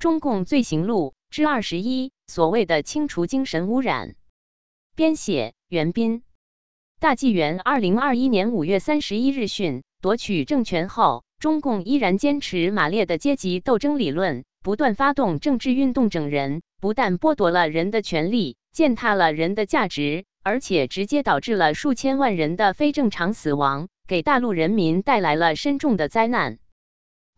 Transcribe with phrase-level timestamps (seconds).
[0.00, 4.14] 中共罪行录》之二十一，所谓的清除精神污染。
[4.96, 6.22] 编写：袁斌。
[6.98, 26.58] 大纪元二零二一年五月三十一日讯，夺取政权后，中共依然坚持马列的阶级斗争理论，不断发动政治运动整人，不但剥夺了人的权利，践踏了人的价值，而且直接导致了数千万人的非正常死亡，给大陆人民带来了深重的灾难。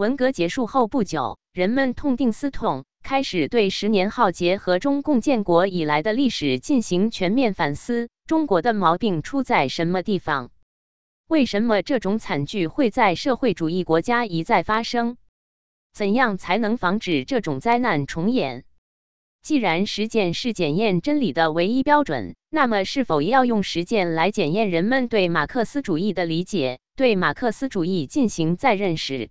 [0.00, 8.08] 文革结束后不久，人们痛定思痛，开始对十年浩劫和中共建国以来的历史进行全面反思。
[8.26, 10.48] 中国的毛病出在什么地方？
[11.28, 15.18] 为什么这种惨剧会在社会主义国家一再发生？
[15.92, 18.64] 怎样才能防止这种灾难重演？
[19.42, 29.28] 既然实践是检验真理的唯一标准，那么是否要用实践来检验人们对马克思主义的理解，对马克思主义进行再认识？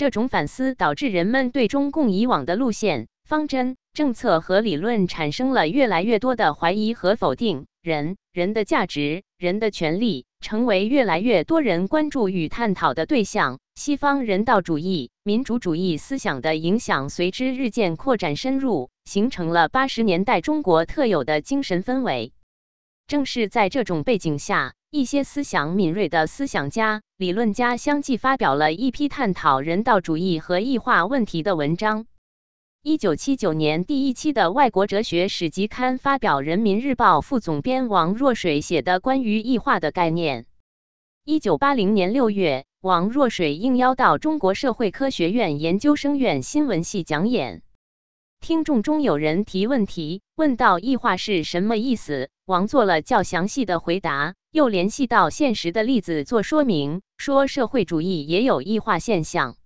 [0.00, 7.66] 这种反思导致人们对中共以往的路线、方针、政策和理论产生了越来越多的怀疑和否定。
[7.82, 13.58] 人人的价值、人的权利，成为越来越多人关注与探讨的对象。
[13.74, 22.32] 西方人道主义、民主主义思想的影响随之日渐扩展深入，形成了八十年代中国特有的精神氛围。
[23.10, 32.06] 正是在这种背景下，一些思想敏锐的思想家、理论家相继发表了一批探讨人道主义和异化问题的文章。
[32.84, 40.46] 一九七九年，第一期的《外国哲学史集刊》发表《人民日报》副总编王若水写的关于异化的概念。
[41.24, 47.62] 一九八零年六月，王若水应邀到中国社会科学院研究生院新闻系讲演。
[48.40, 52.30] 听众中有人提问题，问到异化是什么意思？
[52.46, 59.58] 王做了较详细的回答，又联系到现实的例子做说明，说社会主义也有异化现象。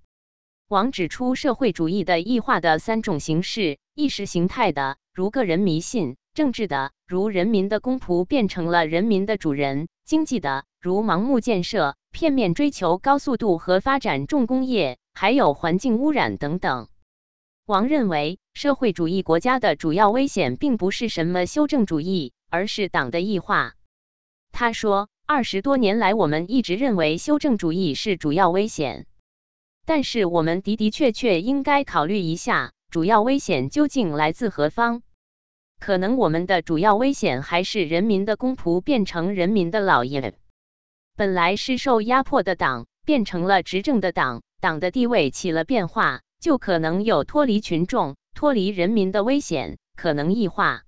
[0.66, 16.88] 王指出，社会主义的异化的三种形式：意识形态的，如个人迷信；政治的，如人民的公仆变成了人民的主人；经济的，如盲目建设、片面追求高速度和发展重工业，还有环境污染等等。
[17.64, 23.74] 王认为，社会主义国家的主要危险并不是什么修正主义，而是党的异化。
[24.52, 29.06] 他说，二十多年来，我们一直认为修正主义是主要危险。
[29.84, 35.02] 但是我们的的确确应该考虑一下，主要危险究竟来自何方？
[35.80, 40.34] 可能我们的主要危险还是人民的公仆变成人民的老爷，
[41.16, 50.82] 本来是受压迫的党变成了执政的党，党的地位起了变化，就可能有脱离群众、脱离人民的危险，可能异化。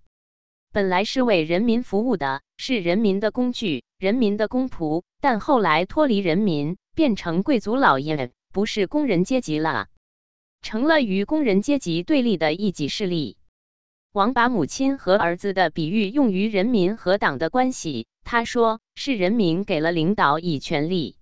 [0.72, 8.30] 本来是为人民服务的，是人民的工具、人民的公仆，但后来脱离人民，变成贵族老爷。
[8.52, 9.88] 不是工人阶级了，
[10.62, 13.36] 成了与工人阶级对立的一己势力。
[14.12, 18.06] 王把母亲和儿子的比喻用于人民和党的关系。
[18.24, 21.16] 他说：“是人民给了领导以权利，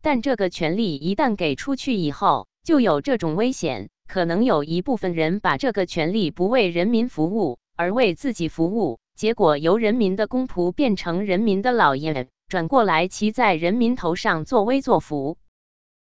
[0.00, 15.36] 但这个权利一旦给出去以后，就有这种危险，可能有一部分人把这个权利不为人民服务，而为自己服务，结果由人民的公仆变成人民的老爷，转过来骑在人民头上作威作福。”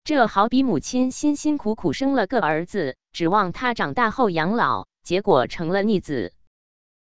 [0.03, 6.33] 这好比母亲辛辛苦苦生了个儿子，指望他长大后养老，结果成了逆子。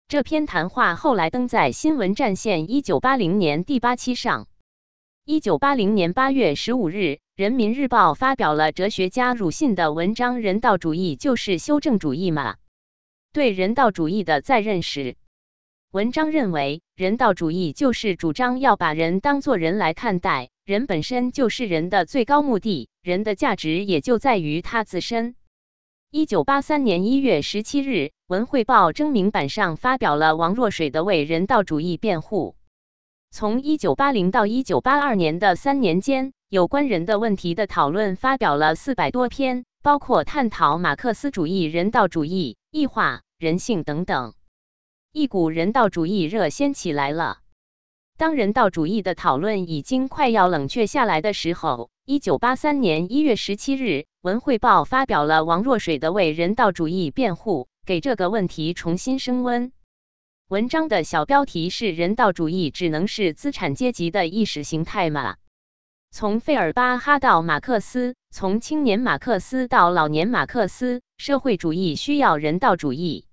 [0.09, 4.48] 这篇谈话后来登在《新闻战线》一九八零年第八期上。
[5.27, 6.97] 一九八零年八月十五日，
[7.35, 12.57] 《人民日报》发表了哲学家鲁迅的文章《人道主义就是修正主义吗？
[13.33, 15.17] 对人道主义的再认识。
[15.93, 20.51] 文章认为，人道主义就是主张要把人当作人来看待。
[20.67, 25.37] 人本身就是人的最高目的，人的价值也就在于他自身。
[26.11, 27.89] 一九八三年一月十七日，
[28.27, 32.57] 《文汇报》征名版上发表了王若水的为人道主义辩护。
[33.37, 44.34] 从一九八零到一九八二年的三年间，有关人的问题的讨论发表了四百多篇，包括探讨马克思主义人道主义、异化、人性等等，
[45.13, 47.39] 一股人道主义热掀起来了。
[48.16, 53.83] 当人道主义的讨论已经快要冷却下来的时候，一九八三年一月十七日，
[54.22, 59.72] 《文汇报》发表了王若水的为人道主义辩护，给这个问题重新升温。
[60.49, 65.37] 文章的小标题是“人道主义只能是资产阶级的意识形态吗？”
[66.13, 73.25] 从费尔巴哈到马克思，从青年马克思到老年马克思，社会主义需要人道主义。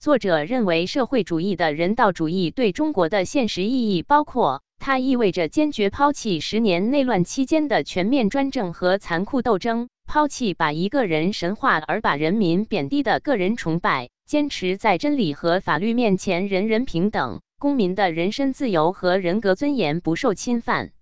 [0.00, 20.92] 作者认为，社会主义的人道主义对中国的现实意义包括：它意味着坚决抛弃十年内乱期间的全面专政和残酷斗争，抛弃把一个人神化而把人民贬低的个人崇拜，坚持在真理和法律面前人人平等，公民的人身自由和人格尊严不受侵犯。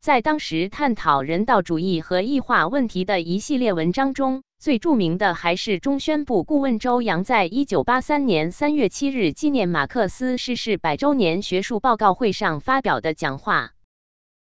[0.00, 13.72] 在当时探讨人道主义和异化问题的一系列文章中，最著名的还是中宣部顾问周扬在一九八三年三月七日纪念马克思逝世百周年学术报告会上发表的讲话。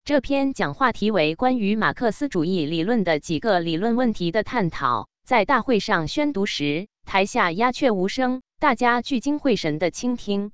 [0.05, 5.03] 这篇讲话题为《关于马克思主义理论的几个理论问题的探讨》。
[5.25, 10.51] 在大会上宣读时，台下鸦雀无声，大家聚精会神地倾听。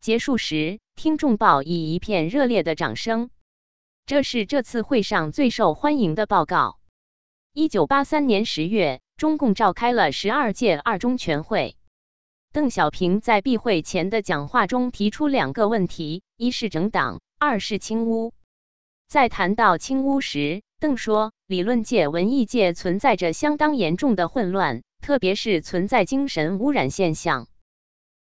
[0.00, 3.30] 结束时，听众报以一片热烈的掌声。
[4.06, 6.78] 这是这次会上最受欢迎的报告。
[7.52, 11.74] 一九八三年十月，中共召开了十二届二中全会。
[12.52, 18.32] 邓小平在闭会前的讲话中提出两个问题：一是整党，二是清污。
[19.08, 27.48] 在谈到清污时，邓说，理论界、文艺界存在着相当严重的混乱，特别是存在精神污染现象。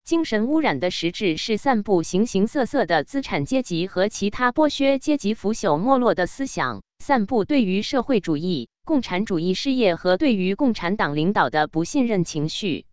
[0.03, 12.87] 精神污染的实质是散布形形色色的资产阶级和其他剥削阶级腐朽没落的思想，散布对于社会主义、共产主义事业和对于共产党领导的不信任情绪。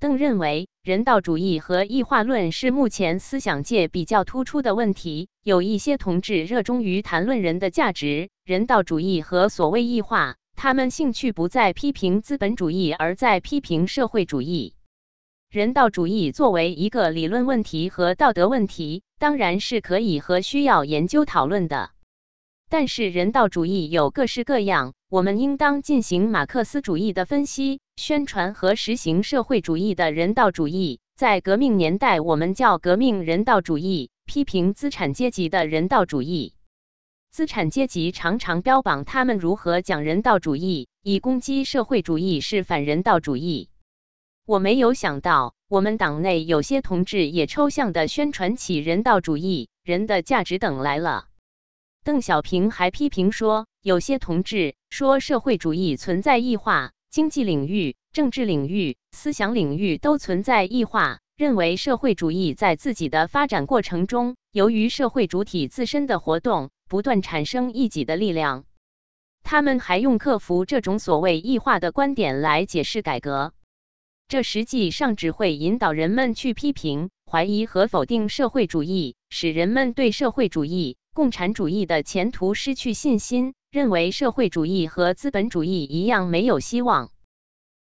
[0.00, 5.28] 邓认为，人道主义和异化论是目前思想界比较突出的问题。
[5.42, 14.74] 有一些同志热衷于谈论人的价值、人道主义和所谓异化，他们兴趣不在批评资本主义，而在批评社会主义。
[15.48, 21.90] 人道主义作为一个理论问题和道德问题，当然是可以和需要研究讨论的。
[22.68, 30.98] 但是人道主义有各式各样，我们应当进行马克思主义的分析、宣传和实行社会主义的人道主义。
[31.14, 36.54] 在革命年代，我们叫革命人道主义，批评资产阶级的人道主义。
[37.30, 43.68] 资产阶级常常标榜他们如何讲人道主义，以攻击社会主义是反人道主义。
[44.44, 51.26] 我没有想到，我们党内有些同志也抽象地宣传起人道主义、人的价值等来了。
[52.02, 68.64] 邓小平还批评说，有些同志说社会主义存在异化，经济领域、政治领域、思想领域都存在异化，认为社会主义在自己的发展过程中，由于社会主体自身的活动，不断产生异己的力量。
[69.44, 73.52] 他们还用克服这种所谓异化的观点来解释改革。
[74.26, 87.10] 这实际上只会引导人们去批评、怀疑和否定社会主义，使人们对社会主义、共产主义的前途失去信心，认为社会主义和资本主义一样没有希望。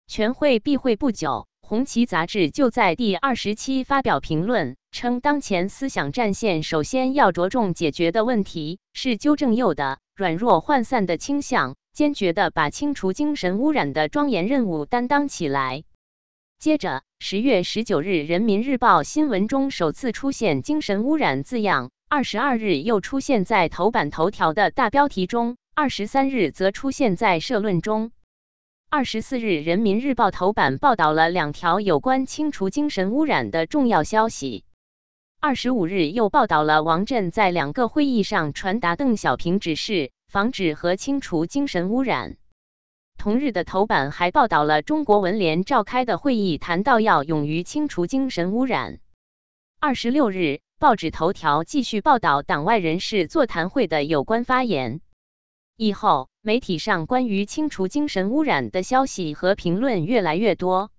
[0.07, 15.83] 全会闭会不久，《红旗》杂志就在第二十期发表评论，称当前思想战线首先要着重解决的问题是纠正右的软弱涣散的倾向，坚决地把清除精神污染的庄严任务担当起来。
[16.57, 28.09] 接着，十月十九日，《人民日报》新闻中首次出现“精神污染”字样；二十二日又出现在头版头条的大标题中；二十三日则出现在社论中。
[28.89, 34.63] 二十四日，《人民日报》头版报道了两条有关清除精神污染的重要消息。
[35.39, 42.37] 二十五日又报道了王震在两个会议上传达邓小平指示，防止和清除精神污染。
[43.17, 48.99] 同日的头版还报道了中国文联召开的会议，谈到要勇于清除精神污染。
[49.79, 55.01] 二十六日，报纸头条继续报道党外人士座谈会的有关发言。
[55.75, 60.89] 以后，媒体上关于清除精神污染的消息和评论越来越多。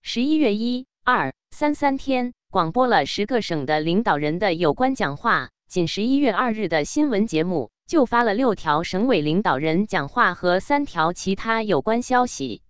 [0.00, 5.50] 十一月一、二、三三天，广播了十个省的领导人的有关讲话。
[5.66, 7.72] 仅十一月二日的新闻节目。
[7.88, 12.62] 就发了六条省委领导人讲话和三条其他有关消息。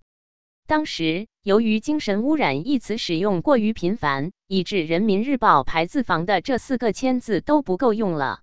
[0.66, 8.40] 当时由于“精神污染”一词使用过于频繁，以致《人民日报》排字房的这四个签字都不够用了。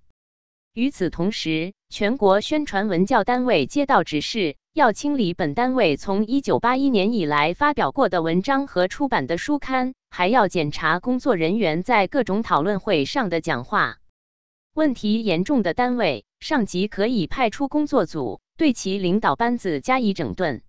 [0.73, 13.97] 与此同时，全国宣传文教单位接到指示，要清理本单位从一九八一年以来发表过的文章和出版的书刊，还要检查工作人员在各种讨论会上的讲话。
[14.73, 20.61] 问题严重的单位，上级可以派出工作组对其领导班子加以整顿。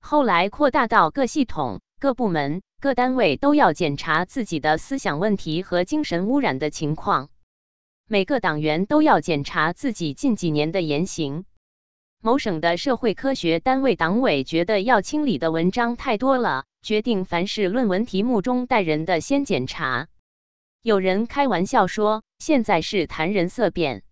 [0.00, 7.30] 后来扩大到各系统、各部门、各单位都要检查自己的思想问题和精神污染的情况。
[8.12, 11.46] 每个党员都要检查自己近几年的言行。
[12.20, 20.08] 某省的社会科学单位党委觉得要清理的文章太多了，决定凡是论文题目中带人的先检查。
[20.82, 22.22] 有人开玩笑说。
[22.38, 24.02] 现在是谈人色变。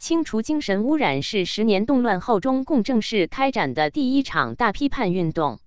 [0.00, 5.60] 清除精神污染是十年动乱后中共正式开展的第一场大批判运动。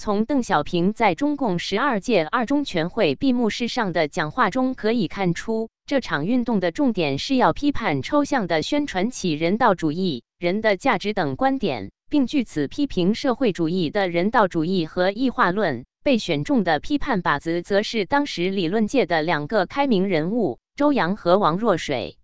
[0.00, 15.84] 从邓小平在中共十二届二中全会闭幕式上的讲话中可以看出，这场运动的重点是要批判抽象的宣传起人道主义、人的价值等观点，并据此批评社会主义的人道主义和异化论。
[16.04, 22.16] 被选中的批判靶子，则是当时理论界的两个开明人物周扬和王若水。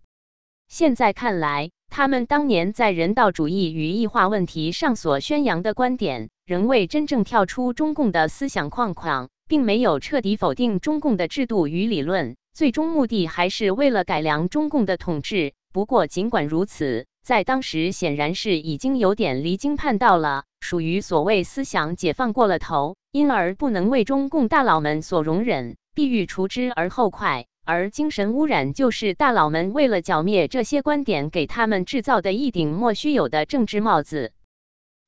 [0.69, 6.29] 现在看来，他们当年在人道主义与异化问题上所宣扬的观点。
[6.45, 15.55] 仍未真正跳出中共的思想框框，并没有彻底否定中共的制度与理论，最终目的还是为了改良中共的统治。
[15.73, 27.47] 不过，尽管如此，在当时显然是已经有点离经叛道了，属于所谓思想解放过了头，因而不能为中共大佬们所容忍，必欲除之而后快。
[27.65, 34.33] 而精神污染就是大佬们为了剿灭这些观点，给他们制造的一顶莫须有的政治帽子。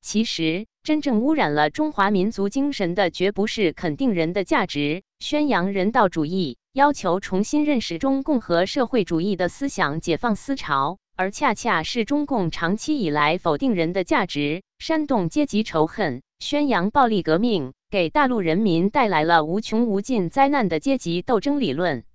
[0.01, 0.65] 其实。
[0.87, 22.05] 真正污染了中华民族精神的，绝不是肯定人的价值、宣扬人道主义、要求重新认识中共和社会主义的思想解放思潮，而恰恰是中共长期以来否定人的价值、煽动阶级仇恨、宣扬暴力革命，给大陆人民带来了无穷无尽灾难的阶级斗争理论。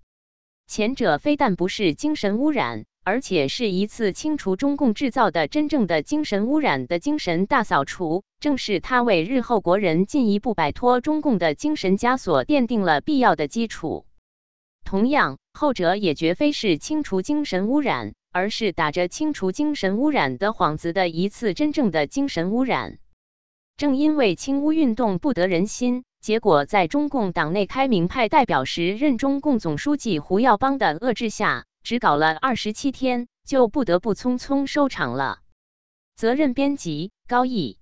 [0.66, 2.84] 前者非但不是精神污染。
[3.04, 14.06] 而且是一次清除中共制造的真正的精神污染的精神大扫除，正是他为日后国人进一步摆脱中共的精神枷锁奠定了必要的基础。
[14.84, 22.98] 同样，后者也绝非是清除精神污染，而是打着清除精神污染的幌子的一次真正的精神污染。
[23.76, 31.66] 正因为清污运动不得人心，结果在中共党内开明派代表时任中共总书记胡耀邦的遏制下。
[31.82, 35.40] 只搞了二十七天，就不得不匆匆收场了。
[36.14, 37.80] 责任编辑：高毅。